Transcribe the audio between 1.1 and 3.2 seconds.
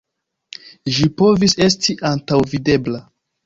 povis esti antaŭvidebla.